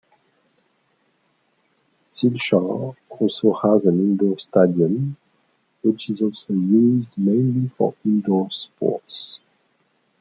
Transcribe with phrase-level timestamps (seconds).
[2.11, 5.15] Silchar also has an Indoor Stadium
[5.83, 9.39] which is also used mainly for indoor sports.